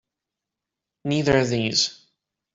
Neither 1.05 1.37
of 1.41 1.49
these. 1.51 2.07